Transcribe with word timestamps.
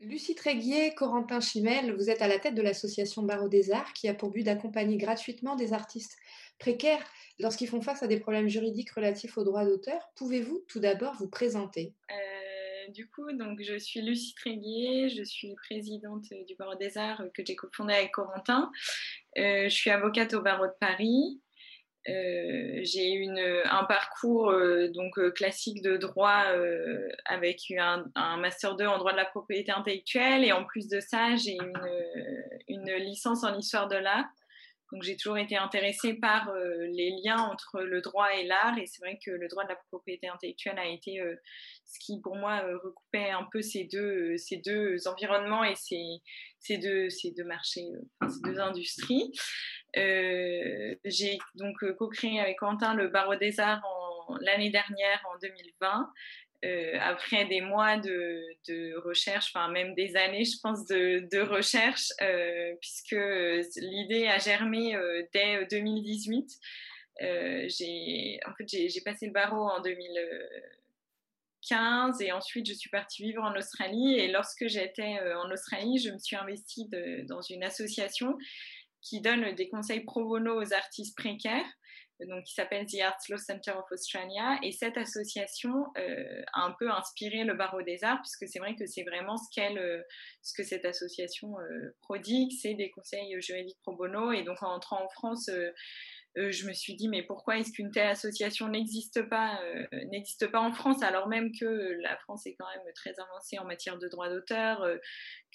Lucie 0.00 0.34
Tréguier, 0.34 0.94
Corentin 0.94 1.40
Chimel, 1.40 1.94
vous 1.94 2.08
êtes 2.08 2.22
à 2.22 2.28
la 2.28 2.38
tête 2.38 2.54
de 2.54 2.62
l'association 2.62 3.22
Barreau 3.22 3.48
des 3.48 3.70
Arts 3.70 3.92
qui 3.92 4.08
a 4.08 4.14
pour 4.14 4.30
but 4.30 4.42
d'accompagner 4.42 4.96
gratuitement 4.96 5.56
des 5.56 5.74
artistes 5.74 6.16
précaires 6.58 7.04
lorsqu'ils 7.38 7.68
font 7.68 7.82
face 7.82 8.02
à 8.02 8.06
des 8.06 8.18
problèmes 8.18 8.48
juridiques 8.48 8.92
relatifs 8.92 9.36
aux 9.36 9.44
droits 9.44 9.66
d'auteur. 9.66 10.00
Pouvez-vous 10.16 10.64
tout 10.68 10.80
d'abord 10.80 11.14
vous 11.16 11.28
présenter? 11.28 11.92
Euh, 12.10 12.90
Du 12.92 13.08
coup, 13.10 13.30
donc, 13.32 13.60
je 13.62 13.78
suis 13.78 14.00
Lucie 14.00 14.34
Tréguier, 14.34 15.10
je 15.10 15.22
suis 15.22 15.54
présidente 15.54 16.24
du 16.46 16.54
Barreau 16.56 16.76
des 16.76 16.96
Arts 16.96 17.22
que 17.34 17.42
j'ai 17.46 17.54
cofondé 17.54 17.92
avec 17.92 18.12
Corentin. 18.12 18.70
Euh, 19.36 19.64
je 19.64 19.74
suis 19.74 19.90
avocate 19.90 20.32
au 20.32 20.40
Barreau 20.40 20.66
de 20.66 20.72
Paris. 20.80 21.42
Euh, 22.08 22.80
j'ai 22.82 23.10
une 23.10 23.38
un 23.38 23.84
parcours 23.84 24.50
euh, 24.50 24.88
donc 24.88 25.18
euh, 25.18 25.30
classique 25.30 25.82
de 25.82 25.98
droit 25.98 26.44
avec 27.26 27.60
un, 27.76 28.06
master 28.38 28.74
2 28.76 28.86
en 28.86 28.96
droit 28.98 29.12
de 29.12 29.18
la 29.18 29.26
propriété 29.26 29.70
intellectuelle. 29.72 30.44
Et 30.44 30.52
en 30.52 30.64
plus 30.64 30.88
de 30.88 31.00
ça 31.00 31.36
j'ai 31.36 31.56
une, 31.56 31.78
une 32.68 32.92
licence 32.94 33.44
en 33.44 33.56
histoire 33.56 33.88
de 33.88 33.96
l'art. 33.96 34.26
Donc 34.92 35.04
j'ai 35.04 35.16
toujours 35.16 35.38
été 35.38 35.56
intéressée 35.56 36.14
par 36.14 36.52
les 36.52 37.14
liens 37.22 37.38
entre 37.38 37.80
le 37.80 38.00
droit 38.00 38.34
et 38.34 38.44
l'art. 38.44 38.76
Et 38.76 38.86
c'est 38.86 39.00
vrai 39.00 39.20
que 39.24 39.30
le 39.30 39.46
droit 39.46 39.62
de 39.62 39.68
la 39.68 39.78
propriété 39.88 40.26
intellectuelle 40.26 40.80
a 40.80 40.88
été 40.88 41.22
ce 41.84 41.98
qui 42.00 42.20
pour 42.20 42.34
moi 42.34 42.60
recoupait 42.82 43.30
un 43.30 43.46
peu 43.52 43.62
ces 43.62 43.84
deux, 43.84 44.36
ces 44.36 44.56
deux 44.56 45.06
environnements 45.06 45.62
et 45.62 45.76
ces, 45.76 46.02
ces, 46.58 46.78
deux, 46.78 47.08
ces 47.08 47.30
deux 47.30 47.44
marchés, 47.44 47.86
ces 48.28 48.40
deux 48.42 48.58
industries. 48.58 49.30
Euh, 49.96 50.94
j'ai 51.04 51.38
donc 51.54 51.76
co-créé 51.96 52.40
avec 52.40 52.58
Quentin 52.58 52.94
le 52.94 53.08
Barreau 53.08 53.36
des 53.36 53.58
Arts 53.58 53.82
l'année 54.40 54.70
dernière, 54.70 55.24
en 55.32 55.38
2020. 55.38 56.12
Euh, 56.62 56.98
après 57.00 57.46
des 57.46 57.62
mois 57.62 57.96
de, 57.96 58.94
recherche, 58.98 59.50
enfin 59.54 59.70
même 59.70 59.94
des 59.94 60.14
années, 60.16 60.44
je 60.44 60.58
pense, 60.62 60.84
de, 60.86 61.40
recherche, 61.40 62.08
euh, 62.20 62.74
puisque 62.80 63.16
l'idée 63.76 64.26
a 64.26 64.36
germé 64.38 64.94
euh, 64.94 65.22
dès 65.32 65.64
2018. 65.70 66.58
Euh, 67.22 67.66
j'ai, 67.68 68.40
en 68.46 68.52
fait, 68.54 68.68
j'ai 68.68 69.00
passé 69.00 69.24
le 69.26 69.32
barreau 69.32 69.70
en 69.70 69.80
2015 69.80 72.20
et 72.20 72.30
ensuite 72.32 72.68
je 72.68 72.74
suis 72.74 72.90
partie 72.90 73.22
vivre 73.22 73.42
en 73.42 73.56
Australie. 73.56 74.18
Et 74.18 74.28
lorsque 74.28 74.66
j'étais 74.66 75.18
en 75.42 75.50
Australie, 75.50 75.96
je 75.98 76.10
me 76.10 76.18
suis 76.18 76.36
investie 76.36 76.90
dans 77.26 77.40
une 77.40 77.64
association 77.64 78.36
qui 79.02 79.20
donne 79.20 79.54
des 79.54 79.68
conseils 79.68 80.04
pro 80.04 80.24
bono 80.24 80.60
aux 80.60 80.72
artistes 80.72 81.16
précaires, 81.16 81.66
donc 82.26 82.44
qui 82.44 82.52
s'appelle 82.52 82.86
The 82.86 83.00
Arts 83.00 83.20
Law 83.28 83.38
Center 83.38 83.72
of 83.72 83.90
Australia. 83.90 84.58
Et 84.62 84.72
cette 84.72 84.96
association 84.96 85.86
euh, 85.96 86.42
a 86.52 86.62
un 86.64 86.74
peu 86.78 86.90
inspiré 86.90 87.44
le 87.44 87.54
barreau 87.54 87.82
des 87.82 88.04
arts, 88.04 88.20
puisque 88.20 88.46
c'est 88.48 88.58
vrai 88.58 88.76
que 88.76 88.86
c'est 88.86 89.04
vraiment 89.04 89.36
ce, 89.36 89.48
qu'elle, 89.54 89.78
euh, 89.78 90.02
ce 90.42 90.54
que 90.54 90.62
cette 90.62 90.84
association 90.84 91.58
euh, 91.60 91.96
prodigue, 92.02 92.52
c'est 92.60 92.74
des 92.74 92.90
conseils 92.90 93.40
juridiques 93.40 93.78
pro 93.82 93.96
bono. 93.96 94.32
Et 94.32 94.42
donc 94.42 94.62
en 94.62 94.74
entrant 94.74 95.02
en 95.02 95.08
France, 95.08 95.50
je 96.36 96.66
me 96.68 96.72
suis 96.72 96.94
dit 96.94 97.08
mais 97.08 97.22
pourquoi 97.22 97.58
est-ce 97.58 97.72
qu'une 97.72 97.90
telle 97.90 98.06
association 98.06 98.68
n'existe 98.68 99.28
pas 99.28 99.60
euh, 99.64 99.86
n'existe 100.10 100.46
pas 100.46 100.60
en 100.60 100.72
France 100.72 101.02
alors 101.02 101.26
même 101.28 101.50
que 101.52 101.96
la 102.02 102.16
France 102.18 102.46
est 102.46 102.54
quand 102.54 102.68
même 102.68 102.92
très 102.94 103.18
avancée 103.18 103.58
en 103.58 103.64
matière 103.64 103.98
de 103.98 104.06
droit 104.08 104.28
d'auteur 104.28 104.82
euh, 104.82 104.96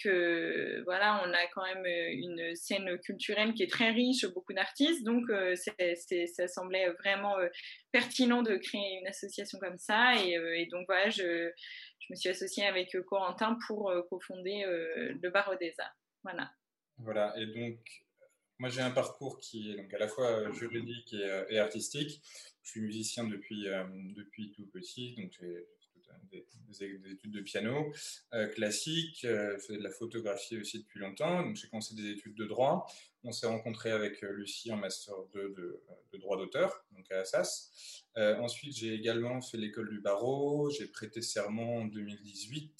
que 0.03 0.81
voilà 0.83 1.23
on 1.25 1.31
a 1.31 1.47
quand 1.53 1.63
même 1.63 1.85
une 1.85 2.55
scène 2.55 2.97
culturelle 2.99 3.53
qui 3.53 3.63
est 3.63 3.71
très 3.71 3.91
riche 3.91 4.25
beaucoup 4.33 4.53
d'artistes 4.53 5.05
donc 5.05 5.23
ça 5.55 6.47
semblait 6.47 6.89
vraiment 6.91 7.35
pertinent 7.93 8.43
de 8.43 8.57
créer 8.57 8.99
une 8.99 9.07
association 9.07 9.57
comme 9.59 9.77
ça 9.77 10.15
et, 10.15 10.33
et 10.33 10.67
donc 10.69 10.85
voilà 10.87 11.09
je, 11.09 11.49
je, 11.99 12.07
me 12.09 12.15
suis 12.15 12.29
associée 12.29 12.65
avec 12.65 12.97
Corentin 13.07 13.57
pour 13.67 13.93
cofonder 14.09 14.65
le 14.67 15.29
Barreau 15.29 15.55
des 15.55 15.73
Arts. 15.79 15.95
Voilà. 16.23 16.51
Voilà 16.97 17.33
et 17.37 17.45
donc 17.45 17.79
moi, 18.59 18.69
j'ai 18.69 18.81
un 18.81 18.91
parcours 18.91 19.39
qui 19.39 19.71
est 19.71 19.75
donc 19.75 19.93
à 19.93 19.97
la 19.97 20.07
fois 20.07 20.27
euh, 20.27 20.53
juridique 20.53 21.13
et, 21.13 21.23
euh, 21.23 21.45
et 21.49 21.59
artistique. 21.59 22.21
Je 22.63 22.69
suis 22.71 22.81
musicien 22.81 23.25
depuis, 23.25 23.67
euh, 23.67 23.83
depuis 24.15 24.51
tout 24.51 24.65
petit, 24.67 25.15
donc 25.15 25.31
j'ai 25.39 25.67
des, 26.31 26.47
des, 26.67 27.11
études 27.11 27.31
de 27.31 27.41
piano 27.41 27.91
euh, 28.33 28.47
classique, 28.47 29.19
je 29.21 29.57
faisais 29.59 29.77
de 29.77 29.83
la 29.83 29.91
photographie 29.91 30.57
aussi 30.57 30.79
depuis 30.79 30.99
longtemps, 30.99 31.43
donc 31.43 31.55
j'ai 31.55 31.67
commencé 31.67 31.95
des 31.95 32.09
études 32.11 32.35
de 32.35 32.45
droit. 32.45 32.87
On 33.23 33.31
s'est 33.31 33.47
rencontré 33.47 33.91
avec 33.91 34.21
Lucie 34.21 34.71
en 34.71 34.77
master 34.77 35.15
2 35.33 35.49
de, 35.49 35.83
de 36.13 36.17
droit 36.17 36.37
d'auteur, 36.37 36.85
donc 36.91 37.11
à 37.11 37.19
Assas. 37.19 38.03
Euh, 38.17 38.37
ensuite, 38.37 38.75
j'ai 38.75 38.93
également 38.93 39.41
fait 39.41 39.57
l'école 39.57 39.89
du 39.89 39.99
barreau, 39.99 40.69
j'ai 40.69 40.87
prêté 40.87 41.21
serment 41.21 41.77
en 41.77 41.85
2018. 41.85 42.71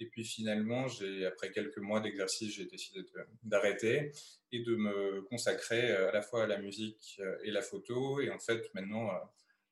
Et 0.00 0.06
puis 0.06 0.24
finalement, 0.24 0.86
après 1.26 1.50
quelques 1.52 1.78
mois 1.78 2.00
d'exercice, 2.00 2.54
j'ai 2.54 2.66
décidé 2.66 3.00
d'arrêter 3.42 4.12
et 4.50 4.62
de 4.62 4.74
me 4.74 5.22
consacrer 5.22 5.90
euh, 5.90 6.08
à 6.08 6.12
la 6.12 6.22
fois 6.22 6.44
à 6.44 6.46
la 6.46 6.58
musique 6.58 7.16
euh, 7.20 7.36
et 7.44 7.50
la 7.50 7.62
photo, 7.62 8.20
et 8.20 8.30
en 8.30 8.38
fait 8.38 8.62
maintenant 8.74 9.08
euh, 9.08 9.18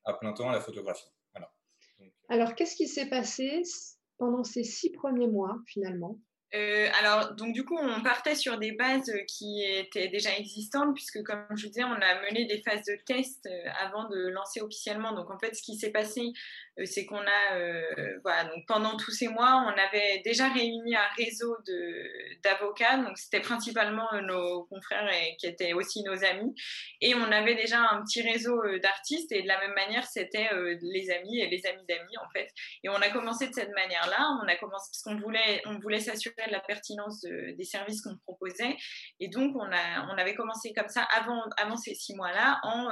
à 0.05 0.15
plein 0.15 0.33
temps 0.33 0.49
à 0.49 0.53
la 0.53 0.61
photographie. 0.61 1.11
Alors, 2.29 2.55
qu'est-ce 2.55 2.77
qui 2.77 2.89
s'est 2.89 3.09
passé 3.09 3.63
pendant 4.17 4.43
ces 4.43 4.65
six 4.65 4.91
premiers 4.91 5.29
mois 5.29 5.61
finalement? 5.67 6.19
Euh, 6.55 6.89
alors, 7.01 7.35
donc 7.35 7.55
du 7.55 7.65
coup, 7.65 7.79
on 7.79 8.03
partait 8.03 8.35
sur 8.35 8.59
des 8.59 8.73
bases 8.73 9.11
qui 9.27 9.63
étaient 9.65 10.09
déjà 10.09 10.37
existantes, 10.37 10.95
puisque 10.95 11.23
comme 11.23 11.47
je 11.57 11.63
vous 11.65 11.69
disais, 11.69 11.85
on 11.85 11.93
a 11.93 12.23
mené 12.23 12.45
des 12.47 12.63
phases 12.63 12.85
de 12.85 12.99
test 13.07 13.49
avant 13.81 14.09
de 14.09 14.29
lancer 14.29 14.61
officiellement. 14.61 15.13
Donc 15.13 15.31
en 15.31 15.39
fait, 15.39 15.55
ce 15.55 15.63
qui 15.63 15.77
s'est 15.77 15.93
passé 15.93 16.33
euh, 16.79 16.85
c'est 16.87 17.05
qu'on 17.05 17.21
a, 17.21 17.55
euh, 17.57 18.19
voilà, 18.23 18.45
donc 18.45 18.65
pendant 18.67 18.97
tous 18.97 19.11
ces 19.11 19.29
mois, 19.29 19.63
on 19.67 19.79
avait 19.79 20.23
déjà 20.25 20.49
réuni 20.49 20.97
un 20.97 21.07
réseau 21.19 21.55
d'avocats, 22.43 22.97
donc 22.97 23.19
c'était 23.19 23.41
principalement 23.41 24.11
euh, 24.15 24.23
nos 24.23 24.65
confrères 24.65 25.07
et 25.13 25.37
qui 25.37 25.47
étaient 25.47 25.75
aussi 25.75 26.03
nos 26.03 26.25
amis, 26.25 26.55
et 27.03 27.15
on 27.15 27.31
avait 27.31 27.57
déjà 27.57 27.79
un 27.79 28.03
petit 28.03 28.23
réseau 28.23 28.59
d'artistes, 28.79 29.33
et 29.33 29.43
de 29.43 29.49
la 29.49 29.59
même 29.61 29.75
manière, 29.75 30.07
c'était 30.07 30.49
les 30.81 31.11
amis 31.11 31.41
et 31.41 31.49
les 31.49 31.67
amis 31.67 31.85
d'amis, 31.87 32.17
en 32.19 32.31
fait. 32.31 32.49
Et 32.85 32.89
on 32.89 32.95
a 32.95 33.11
commencé 33.11 33.49
de 33.49 33.55
cette 33.55 33.73
manière-là, 33.75 34.39
on 34.43 34.49
a 34.49 34.57
commencé 34.57 34.89
parce 34.91 35.03
qu'on 35.03 35.21
voulait, 35.21 35.63
on 35.67 35.79
voulait 35.79 36.01
s'assurer 36.01 36.42
la 36.51 36.61
pertinence 36.61 37.21
de, 37.21 37.55
des 37.57 37.65
services 37.65 38.03
qu'on 38.03 38.17
proposait, 38.27 38.77
et 39.21 39.29
donc 39.29 39.55
on, 39.57 39.71
a, 39.71 40.07
on 40.13 40.19
avait 40.19 40.35
commencé 40.35 40.73
comme 40.73 40.89
ça 40.89 41.03
avant, 41.15 41.43
avant 41.57 41.77
ces 41.77 41.95
six 41.95 42.15
mois-là, 42.15 42.61
en, 42.65 42.89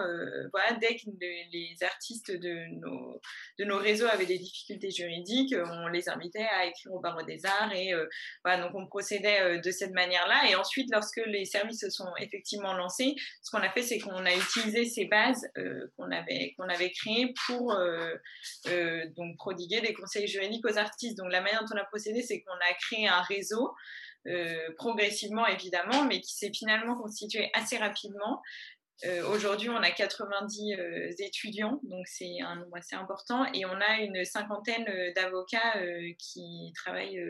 voilà, 0.53 0.73
dès 0.81 0.97
que 0.97 1.11
les 1.21 1.77
artistes 1.83 2.31
de 2.31 2.65
nos, 2.81 3.21
de 3.59 3.65
nos 3.65 3.79
réseaux 3.79 4.07
avaient 4.07 4.27
des 4.27 4.39
difficultés 4.39 4.91
juridiques, 4.91 5.53
euh, 5.53 5.65
on 5.67 5.89
les 5.89 6.09
invitait 6.09 6.47
à 6.47 6.67
écrire 6.67 6.93
au 6.93 7.01
barreau 7.01 7.23
des 7.23 7.45
arts 7.47 7.73
et 7.75 7.93
euh, 7.93 8.07
voilà, 8.45 8.63
donc 8.63 8.73
on 8.75 8.87
procédait 8.87 9.41
euh, 9.41 9.61
de 9.61 9.71
cette 9.71 9.93
manière-là. 9.93 10.51
Et 10.51 10.55
ensuite, 10.55 10.89
lorsque 10.93 11.21
les 11.27 11.45
services 11.45 11.81
se 11.81 11.91
sont 11.91 12.11
effectivement 12.19 12.75
lancés, 12.75 13.15
ce 13.43 13.51
qu'on 13.51 13.63
a 13.63 13.71
fait, 13.71 13.83
c'est 13.83 13.99
qu'on 13.99 14.25
a 14.25 14.35
utilisé 14.35 14.85
ces 14.85 15.07
bases 15.07 15.47
qu'on 15.97 16.11
avait 16.11 16.55
qu'on 16.57 16.69
avait 16.69 16.91
créées 16.91 17.33
pour 17.47 17.77
donc 19.17 19.37
prodiguer 19.37 19.81
des 19.81 19.95
conseils 19.95 20.27
juridiques 20.27 20.65
aux 20.67 20.79
artistes. 20.79 21.17
Donc 21.19 21.31
la 21.31 21.41
manière 21.41 21.61
dont 21.63 21.75
on 21.75 21.79
a 21.79 21.85
procédé, 21.85 22.23
c'est 22.23 22.41
qu'on 22.43 22.53
a 22.53 22.75
créé 22.81 23.09
un 23.09 23.23
réseau. 23.23 23.40
Progressivement 24.77 25.47
évidemment, 25.47 26.05
mais 26.05 26.21
qui 26.21 26.35
s'est 26.35 26.53
finalement 26.55 26.97
constitué 26.97 27.51
assez 27.55 27.79
rapidement 27.79 28.43
euh, 29.05 29.27
Aujourd'hui, 29.29 29.71
on 29.71 29.77
a 29.77 29.91
90 29.91 30.75
euh, 30.75 31.11
étudiants, 31.19 31.81
donc 31.85 32.07
c'est 32.07 32.41
un 32.43 32.57
nombre 32.57 32.77
assez 32.77 32.97
important, 32.97 33.47
et 33.55 33.65
on 33.65 33.81
a 33.81 34.01
une 34.01 34.25
cinquantaine 34.25 34.87
euh, 34.89 35.13
d'avocats 35.15 35.81
qui 36.19 36.73
travaillent 36.75 37.21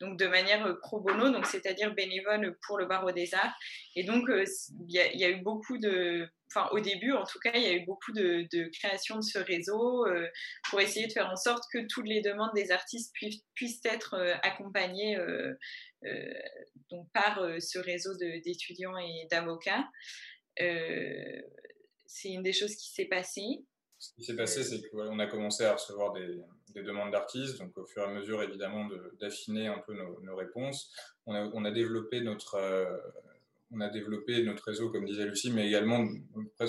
donc 0.00 0.18
de 0.18 0.26
manière 0.26 0.76
pro 0.80 1.00
bono, 1.00 1.30
donc 1.30 1.46
c'est-à-dire 1.46 1.94
bénévole 1.94 2.56
pour 2.66 2.78
le 2.78 2.86
barreau 2.86 3.10
des 3.10 3.34
arts. 3.34 3.54
Et 3.96 4.04
donc, 4.04 4.28
il 4.28 4.94
y, 4.94 5.24
a 5.24 5.30
eu 5.30 5.42
beaucoup 5.42 5.78
de, 5.78 6.28
enfin 6.50 6.68
au 6.72 6.80
début 6.80 7.12
en 7.12 7.24
tout 7.24 7.38
cas, 7.38 7.52
il 7.54 7.62
y 7.62 7.66
a 7.66 7.72
eu 7.72 7.84
beaucoup 7.84 8.12
de, 8.12 8.46
de 8.52 8.70
création 8.78 9.16
de 9.16 9.22
ce 9.22 9.38
réseau 9.38 10.06
pour 10.68 10.80
essayer 10.80 11.06
de 11.06 11.12
faire 11.12 11.28
en 11.28 11.36
sorte 11.36 11.64
que 11.72 11.86
toutes 11.88 12.06
les 12.06 12.20
demandes 12.20 12.52
des 12.54 12.70
artistes 12.70 13.12
puissent, 13.14 13.42
puissent 13.54 13.84
être 13.84 14.16
accompagnées 14.42 15.18
donc 16.90 17.10
par 17.12 17.40
ce 17.60 17.78
réseau 17.78 18.14
d'étudiants 18.16 18.96
et 18.96 19.26
d'avocats. 19.30 19.84
Euh, 20.60 21.40
c'est 22.06 22.30
une 22.30 22.42
des 22.42 22.52
choses 22.52 22.74
qui 22.74 22.90
s'est 22.90 23.06
passée. 23.06 23.64
Ce 23.98 24.14
qui 24.14 24.24
s'est 24.24 24.36
passé, 24.36 24.64
c'est 24.64 24.88
qu'on 24.88 25.18
a 25.18 25.26
commencé 25.26 25.64
à 25.64 25.74
recevoir 25.74 26.12
des, 26.12 26.40
des 26.74 26.82
demandes 26.82 27.12
d'artistes, 27.12 27.58
donc 27.58 27.76
au 27.76 27.84
fur 27.84 28.02
et 28.02 28.06
à 28.06 28.08
mesure, 28.08 28.42
évidemment, 28.42 28.88
d'affiner 29.20 29.66
un 29.66 29.78
peu 29.78 29.94
nos, 29.94 30.20
nos 30.22 30.36
réponses. 30.36 30.92
On 31.26 31.34
a, 31.34 31.50
on 31.52 31.64
a, 31.64 31.70
développé 31.70 32.20
notre, 32.22 32.54
euh, 32.54 32.96
on 33.72 33.80
a 33.80 33.88
développé 33.88 34.42
notre 34.42 34.64
réseau, 34.64 34.90
comme 34.90 35.04
disait 35.04 35.26
Lucie, 35.26 35.50
mais 35.50 35.66
également 35.66 36.06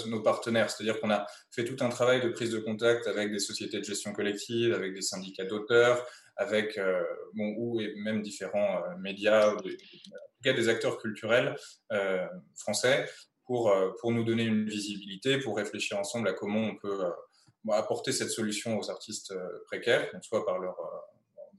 nos 0.08 0.22
partenaires. 0.22 0.70
C'est-à-dire 0.70 1.00
qu'on 1.00 1.10
a 1.10 1.26
fait 1.52 1.64
tout 1.64 1.84
un 1.84 1.90
travail 1.90 2.22
de 2.22 2.30
prise 2.30 2.52
de 2.52 2.60
contact 2.60 3.08
avec 3.08 3.32
des 3.32 3.40
sociétés 3.40 3.80
de 3.80 3.84
gestion 3.84 4.14
collective, 4.14 4.74
avec 4.74 4.94
des 4.94 5.02
syndicats 5.02 5.46
d'auteurs, 5.46 6.06
avec 6.36 6.78
euh, 6.78 7.04
bon, 7.34 7.54
ou 7.58 7.82
et 7.82 7.94
même 7.96 8.22
différents 8.22 8.84
euh, 8.84 8.98
médias, 8.98 9.54
en 9.54 9.58
tout 9.58 9.70
cas 10.44 10.54
des 10.54 10.70
acteurs 10.70 10.98
culturels 10.98 11.56
euh, 11.92 12.28
français 12.56 13.08
pour, 13.52 13.70
euh, 13.70 13.92
pour 14.00 14.14
nous 14.14 14.24
donner 14.24 14.44
une 14.44 14.66
visibilité, 14.66 15.38
pour 15.38 15.58
réfléchir 15.58 16.00
ensemble 16.00 16.30
à 16.30 16.32
comment 16.32 16.62
on 16.62 16.78
peut 16.78 17.04
euh, 17.04 17.72
apporter 17.74 18.14
cette 18.14 18.30
solution 18.30 18.80
aux 18.80 18.90
artistes 18.90 19.32
euh, 19.32 19.46
précaires, 19.66 20.10
soit 20.22 20.46
par 20.46 20.58
leur 20.58 20.78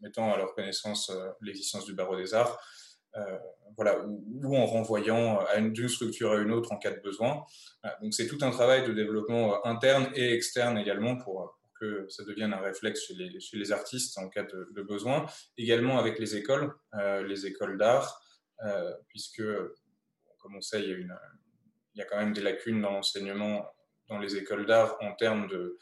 mettant 0.00 0.32
à 0.32 0.38
leur 0.38 0.54
connaissance 0.54 1.12
l'existence 1.42 1.84
du 1.84 1.92
barreau 1.92 2.16
des 2.16 2.32
arts, 2.32 2.58
voilà, 3.76 4.04
ou, 4.06 4.56
en 4.56 4.64
renvoyant 4.64 5.38
d'une 5.58 5.88
structure 5.88 6.32
à 6.32 6.38
une 6.38 6.50
autre 6.50 6.72
en 6.72 6.78
cas 6.78 6.90
de 6.90 7.00
besoin. 7.00 7.44
donc 8.00 8.12
c'est 8.14 8.26
tout 8.26 8.38
un 8.40 8.50
travail 8.50 8.84
de 8.84 8.92
développement 8.92 9.64
interne 9.64 10.10
et 10.16 10.32
externe 10.32 10.76
également 10.78 11.16
pour, 11.18 11.56
que 11.78 12.06
ça 12.08 12.24
devienne 12.24 12.52
un 12.52 12.60
réflexe 12.60 13.06
chez 13.06 13.58
les, 13.58 13.70
artistes 13.70 14.18
en 14.18 14.28
cas 14.28 14.42
de, 14.42 14.82
besoin. 14.82 15.26
Également 15.56 15.98
avec 15.98 16.18
les 16.18 16.34
écoles, 16.34 16.72
les 17.28 17.46
écoles 17.46 17.78
d'art, 17.78 18.20
puisque, 19.06 19.44
comme 20.38 20.56
on 20.56 20.60
sait, 20.60 20.80
il 20.82 20.88
y 20.88 20.92
a 20.92 20.96
une 20.96 21.16
il 21.94 21.98
y 21.98 22.02
a 22.02 22.04
quand 22.04 22.16
même 22.16 22.32
des 22.32 22.42
lacunes 22.42 22.80
dans 22.80 22.92
l'enseignement 22.92 23.66
dans 24.08 24.18
les 24.18 24.36
écoles 24.36 24.66
d'art 24.66 24.96
en 25.00 25.12
termes 25.12 25.46
de 25.48 25.78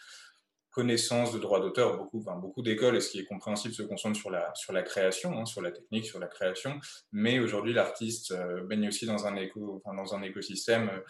connaissance 0.71 1.33
de 1.33 1.39
droits 1.39 1.61
d'auteur. 1.61 1.97
Beaucoup, 1.97 2.25
beaucoup 2.41 2.63
d'écoles, 2.63 2.97
et 2.97 3.01
ce 3.01 3.11
qui 3.11 3.19
est 3.21 3.25
compréhensible, 3.25 3.75
se 3.75 3.83
concentrent 3.83 4.19
sur 4.19 4.31
la, 4.31 4.53
sur 4.55 4.73
la 4.73 4.83
création, 4.83 5.39
hein, 5.39 5.45
sur 5.45 5.63
la 5.63 5.73
technique, 5.73 6.07
sur 6.07 6.21
la 6.21 6.29
création. 6.29 6.79
Mais 7.13 7.41
aujourd'hui, 7.41 7.73
l'artiste 7.73 8.31
euh, 8.31 8.63
baigne 8.63 8.89
aussi 8.89 9.07
dans 9.07 9.27
un, 9.27 9.37
éco, 9.37 9.83
dans 9.85 10.15
un 10.15 10.23
écosystème 10.23 10.89
euh, 10.89 11.01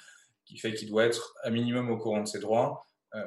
qui 0.46 0.58
fait 0.58 0.72
qu'il 0.74 0.88
doit 0.88 1.04
être 1.04 1.34
à 1.42 1.50
minimum 1.50 1.90
au 1.90 1.98
courant 1.98 2.22
de 2.22 2.28
ses 2.28 2.40
droits. 2.40 2.86
Euh, 3.14 3.22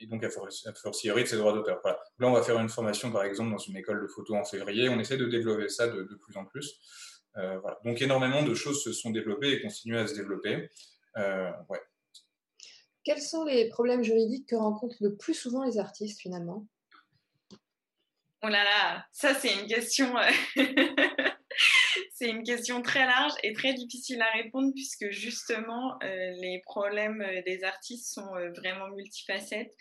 et 0.00 0.06
donc 0.06 0.22
à 0.22 0.28
fortiori 0.76 1.24
de 1.24 1.28
ses 1.28 1.36
droits 1.36 1.52
d'auteur. 1.52 1.80
Là, 1.84 2.28
on 2.28 2.32
va 2.32 2.42
faire 2.42 2.56
une 2.60 2.68
formation, 2.68 3.10
par 3.10 3.24
exemple, 3.24 3.50
dans 3.50 3.58
une 3.58 3.76
école 3.76 4.00
de 4.00 4.06
photo 4.06 4.36
en 4.36 4.44
février. 4.44 4.88
On 4.88 5.00
essaie 5.00 5.16
de 5.16 5.26
développer 5.26 5.68
ça 5.68 5.88
de 5.88 6.04
plus 6.04 6.36
en 6.36 6.44
plus. 6.44 6.80
Euh, 7.36 7.58
voilà. 7.60 7.78
Donc 7.84 8.00
énormément 8.02 8.42
de 8.42 8.54
choses 8.54 8.82
se 8.82 8.92
sont 8.92 9.10
développées 9.10 9.52
et 9.52 9.60
continuent 9.60 9.98
à 9.98 10.06
se 10.06 10.14
développer. 10.14 10.68
Euh, 11.16 11.50
ouais. 11.68 11.80
Quels 13.04 13.22
sont 13.22 13.44
les 13.44 13.68
problèmes 13.68 14.02
juridiques 14.02 14.48
que 14.48 14.56
rencontrent 14.56 14.96
le 15.00 15.16
plus 15.16 15.34
souvent 15.34 15.64
les 15.64 15.78
artistes 15.78 16.20
finalement? 16.20 16.66
Oh 18.42 18.48
là 18.48 18.62
là, 18.62 19.04
ça 19.12 19.34
c'est 19.34 19.52
une 19.52 19.66
question, 19.66 20.16
euh, 20.16 20.30
c'est 22.12 22.28
une 22.28 22.44
question 22.44 22.82
très 22.82 23.04
large 23.04 23.32
et 23.42 23.52
très 23.52 23.74
difficile 23.74 24.22
à 24.22 24.30
répondre 24.30 24.72
puisque 24.74 25.10
justement 25.10 25.98
les 26.02 26.60
problèmes 26.64 27.24
des 27.46 27.64
artistes 27.64 28.14
sont 28.14 28.30
vraiment 28.56 28.88
multifacettes. 28.90 29.74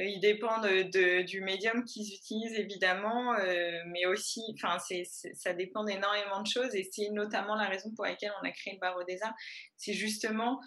Euh, 0.00 0.04
ils 0.04 0.20
dépendent 0.20 0.66
de, 0.66 1.22
du 1.22 1.40
médium 1.42 1.84
qu'ils 1.84 2.14
utilisent 2.14 2.58
évidemment, 2.58 3.34
euh, 3.34 3.82
mais 3.86 4.06
aussi, 4.06 4.40
ça 5.34 5.52
dépend 5.52 5.84
d'énormément 5.84 6.42
de 6.42 6.46
choses 6.46 6.74
et 6.74 6.88
c'est 6.90 7.10
notamment 7.10 7.54
la 7.54 7.68
raison 7.68 7.90
pour 7.94 8.04
laquelle 8.04 8.32
on 8.42 8.46
a 8.46 8.50
créé 8.50 8.74
le 8.74 8.80
barreau 8.80 9.04
des 9.04 9.22
arts. 9.22 9.34
C'est 9.76 9.92
justement 9.92 10.60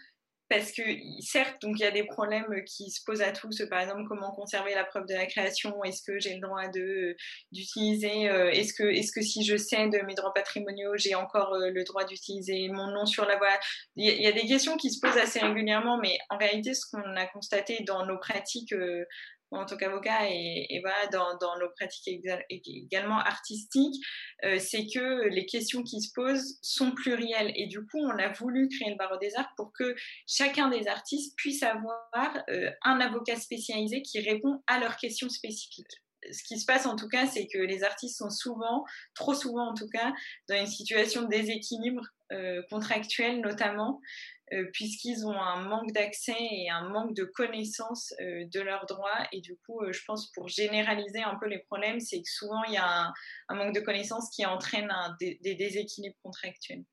parce 0.54 0.72
que 0.72 0.84
certes, 1.20 1.60
donc 1.64 1.80
il 1.80 1.82
y 1.82 1.86
a 1.86 1.92
des 1.92 2.04
problèmes 2.04 2.64
qui 2.66 2.92
se 2.92 3.04
posent 3.04 3.24
à 3.24 3.32
tous, 3.32 3.64
par 3.72 3.80
exemple 3.82 4.04
comment 4.08 4.32
conserver 4.32 4.76
la 4.76 4.84
preuve 4.84 5.08
de 5.08 5.16
la 5.16 5.26
création, 5.26 5.84
est-ce 5.84 6.04
que 6.04 6.20
j'ai 6.20 6.36
le 6.36 6.42
droit 6.42 6.68
de 6.68 7.16
d'utiliser, 7.52 8.30
euh, 8.30 8.52
est-ce 8.52 8.74
que 8.76 8.84
est-ce 8.84 9.12
que 9.12 9.22
si 9.22 9.44
je 9.44 9.58
cède 9.58 10.00
mes 10.06 10.14
droits 10.14 10.34
patrimoniaux, 10.34 10.96
j'ai 10.96 11.16
encore 11.16 11.56
le 11.58 11.84
droit 11.84 12.04
d'utiliser 12.04 12.70
mon 12.70 12.88
nom 12.92 13.08
sur 13.08 13.26
la 13.26 13.38
voie? 13.38 13.58
Il 13.96 14.06
y, 14.06 14.28
a 14.28 14.32
des 14.32 14.46
questions 14.46 14.78
qui 14.78 14.92
se 14.92 15.00
posent 15.00 15.18
assez 15.18 15.40
régulièrement, 15.40 15.98
mais 15.98 16.20
en 16.30 16.38
réalité, 16.38 16.76
ce 16.76 16.86
qu'on 16.92 17.16
a 17.16 17.26
constaté 17.26 17.84
dans 17.88 18.06
nos 18.06 18.20
pratiques 18.20 18.76
en 19.54 19.66
tant 19.66 19.78
qu'avocat 19.78 20.30
et, 20.30 20.80
voilà, 20.82 21.08
dans, 21.08 21.58
nos 21.60 21.70
pratiques 21.70 22.08
également 22.50 23.20
artistiques, 23.20 24.04
euh, 24.44 24.58
c'est 24.60 24.88
que 24.88 25.28
les 25.30 25.46
questions 25.46 25.84
qui 25.84 26.02
se 26.02 26.12
posent 26.14 26.58
sont 26.62 26.92
plurielles. 26.92 27.52
Et 27.56 27.68
du 27.68 27.80
coup, 27.80 28.00
on 28.00 28.18
a 28.18 28.32
voulu 28.34 28.68
créer 28.70 28.92
le 28.92 28.98
barreau 28.98 29.18
des 29.18 29.36
arts 29.36 29.54
pour 29.56 29.72
que 29.74 29.96
chacun 30.28 30.70
des 30.70 30.88
artistes 30.88 31.36
puisse 31.38 31.64
avoir 31.64 32.44
euh, 32.50 32.70
un 32.84 33.00
avocat 33.00 33.36
spécialisé 33.36 34.02
qui 34.02 34.20
répond 34.20 34.62
à 34.68 34.80
leurs 34.80 34.98
questions 34.98 35.30
spécifiques 35.30 36.04
ce 36.32 36.44
qui 36.44 36.60
se 36.60 36.66
passe 36.66 36.86
en 36.86 36.96
tout 36.96 37.08
cas, 37.08 37.26
c'est 37.28 37.48
que 37.48 37.58
les 37.58 37.84
artistes 37.84 38.18
sont 38.18 38.30
souvent, 38.30 38.86
trop 39.16 39.34
souvent 39.34 39.72
en 39.72 39.74
tout 39.74 39.88
cas, 39.90 40.14
dans 40.50 40.56
une 40.56 40.68
situation 40.68 41.24
de 41.24 41.28
déséquilibre 41.28 42.04
euh, 42.32 42.62
contractuel 42.70 43.42
notamment, 43.42 44.00
puisqu'ils 44.74 45.26
ont 45.26 45.40
un 45.40 45.68
manque 45.68 45.92
d'accès 45.92 46.36
et 46.38 46.70
un 46.70 46.90
manque 46.90 47.16
de 47.16 47.24
connaissance 47.24 48.14
euh, 48.22 48.46
de 48.46 48.60
leurs 48.60 48.86
droits. 48.86 49.28
Et 49.32 49.42
du 49.42 49.58
coup, 49.58 49.82
euh, 49.82 49.92
je 49.92 50.04
pense 50.06 50.32
pour 50.32 50.48
généraliser 50.48 51.22
un 51.22 51.36
peu 51.40 51.48
les 51.48 51.60
problèmes, 51.60 52.00
c'est 52.00 52.22
que 52.22 52.30
souvent 52.30 52.64
il 52.66 52.74
y 52.74 52.78
a 52.78 53.12
un, 53.50 53.56
manque 53.56 53.74
de 53.74 53.80
connaissance 53.80 54.30
qui 54.30 54.46
entraîne 54.46 54.92
des, 55.20 55.38
déséquilibres 55.56 56.18
contractuels. 56.24 56.84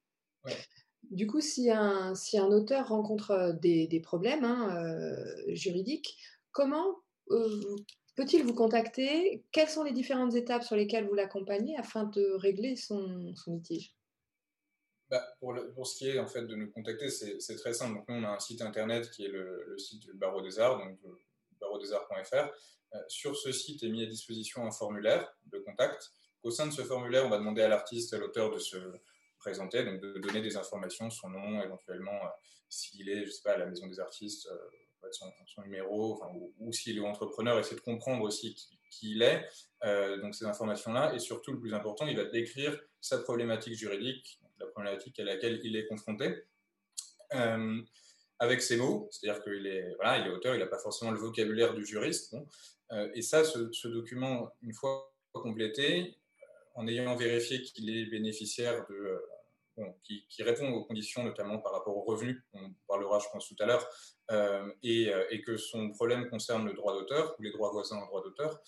Du 1.10 1.26
coup, 1.26 1.40
si 1.40 1.70
un, 1.70 2.14
si 2.14 2.38
un 2.38 2.46
auteur 2.46 2.88
rencontre 2.88 3.58
des, 3.60 3.86
des 3.88 4.00
problèmes 4.00 4.44
hein, 4.44 5.16
juridiques, 5.48 6.16
comment 6.52 6.96
peut-il 8.16 8.44
vous 8.44 8.54
contacter? 8.54 9.44
Quelles 9.52 9.68
sont 9.68 9.82
les 9.82 9.92
différentes 9.92 10.34
étapes 10.34 10.62
sur 10.62 10.76
lesquelles 10.76 11.06
vous 11.06 11.14
l'accompagnez 11.14 11.76
afin 11.76 12.04
de 12.04 12.32
régler 12.36 12.76
son, 12.76 13.34
son 13.34 13.54
litige? 13.54 13.94
Bah, 15.10 15.26
pour, 15.40 15.86
ce 15.86 15.96
qui 15.96 16.08
est 16.08 16.20
en 16.20 16.28
fait 16.28 16.46
de 16.46 16.54
nous 16.54 16.70
contacter, 16.70 17.10
c'est 17.10 17.56
très 17.56 17.74
simple. 17.74 17.96
Donc, 17.96 18.08
nous, 18.08 18.14
on 18.14 18.24
a 18.24 18.28
un 18.28 18.38
site 18.38 18.62
internet 18.62 19.10
qui 19.10 19.24
est 19.24 19.28
le, 19.28 19.76
site 19.76 20.02
du 20.02 20.12
Barreau 20.14 20.40
des 20.40 20.60
Arts, 20.60 20.78
donc 20.78 20.98
barreaudesarts.fr. 21.60 22.48
Euh, 22.94 22.98
sur 23.08 23.36
ce 23.36 23.50
site 23.50 23.82
est 23.82 23.88
mis 23.88 24.04
à 24.04 24.06
disposition 24.06 24.64
un 24.64 24.70
formulaire 24.70 25.32
de 25.46 25.58
contact. 25.58 26.12
Au 26.42 26.50
sein 26.50 26.66
de 26.66 26.72
ce 26.72 26.82
formulaire, 26.82 27.26
on 27.26 27.28
va 27.28 27.38
demander 27.38 27.62
à 27.62 27.68
l'artiste, 27.68 28.14
à 28.14 28.18
l'auteur 28.18 28.52
de 28.52 28.58
se 28.58 28.76
présenter, 29.38 29.84
donc 29.84 30.00
de 30.00 30.18
donner 30.18 30.42
des 30.42 30.56
informations, 30.56 31.10
son 31.10 31.28
nom, 31.28 31.60
éventuellement 31.60 32.24
euh, 32.24 32.28
s'il 32.68 33.08
est, 33.08 33.26
je 33.26 33.30
sais 33.30 33.42
pas, 33.42 33.54
à 33.54 33.58
la 33.58 33.66
maison 33.66 33.88
des 33.88 33.98
artistes, 33.98 34.46
euh, 34.46 35.08
son, 35.12 35.62
numéro, 35.62 36.22
ou, 36.58 36.72
s'il 36.72 36.98
est 36.98 37.00
entrepreneur, 37.00 37.58
essayer 37.58 37.76
de 37.76 37.80
comprendre 37.80 38.22
aussi 38.22 38.54
qui, 38.54 38.78
qui 38.90 39.12
il 39.12 39.22
est, 39.22 39.48
donc 40.18 40.34
ces 40.34 40.44
informations-là, 40.44 41.14
et 41.14 41.18
surtout 41.18 41.52
le 41.52 41.58
plus 41.58 41.72
important, 41.72 42.06
il 42.06 42.16
va 42.16 42.26
décrire 42.26 42.78
sa 43.00 43.18
problématique 43.18 43.74
juridique, 43.74 44.39
la 44.60 44.66
problématique 44.66 45.18
à 45.18 45.24
laquelle 45.24 45.60
il 45.64 45.76
est 45.76 45.86
confronté. 45.86 46.44
Euh, 47.34 47.80
avec 48.38 48.62
ses 48.62 48.78
mots, 48.78 49.06
c'est-à-dire 49.10 49.42
qu'il 49.42 49.66
est, 49.66 49.94
voilà, 49.96 50.18
il 50.18 50.26
est 50.26 50.30
auteur, 50.30 50.54
il 50.54 50.60
n'a 50.60 50.66
pas 50.66 50.78
forcément 50.78 51.10
le 51.10 51.18
vocabulaire 51.18 51.74
du 51.74 51.84
juriste. 51.84 52.34
Euh, 52.90 53.10
et 53.14 53.20
ça, 53.20 53.44
ce, 53.44 53.88
document, 53.88 54.50
une 54.62 54.72
fois 54.72 55.12
complété, 55.34 56.16
euh, 56.42 56.46
en 56.76 56.88
ayant 56.88 57.14
vérifié 57.16 57.60
qu'il 57.60 57.90
est 57.94 58.06
bénéficiaire 58.06 58.86
de, 58.88 59.22
qui, 60.02 60.42
répond 60.42 60.70
aux 60.72 60.84
conditions, 60.84 61.22
notamment 61.22 61.58
par 61.58 61.72
rapport 61.72 61.94
aux 61.94 62.04
revenus, 62.04 62.42
on 62.54 62.72
parlera, 62.88 63.18
je 63.18 63.26
pense, 63.30 63.46
tout 63.46 63.56
à 63.60 63.66
l'heure, 63.66 63.86
et, 64.82 65.10
et, 65.30 65.42
que 65.42 65.56
son 65.56 65.90
problème 65.90 66.28
concerne 66.28 66.66
le 66.66 66.74
droit 66.74 66.92
d'auteur 66.94 67.34
ou 67.38 67.42
les 67.42 67.50
droits 67.50 67.70
voisins 67.70 67.96
en 67.96 68.06
droit 68.06 68.22
d'auteur, 68.22 68.60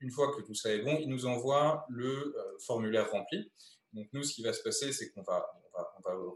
une 0.00 0.10
fois 0.10 0.34
que 0.34 0.42
tout 0.42 0.54
ça 0.54 0.72
est 0.72 0.80
bon, 0.80 0.96
il 1.00 1.08
nous 1.08 1.26
envoie 1.26 1.86
le 1.88 2.34
formulaire 2.58 3.10
rempli. 3.10 3.50
Donc 3.96 4.08
nous, 4.12 4.22
ce 4.22 4.34
qui 4.34 4.42
va 4.42 4.52
se 4.52 4.62
passer, 4.62 4.92
c'est 4.92 5.10
qu'on 5.10 5.22
va, 5.22 5.50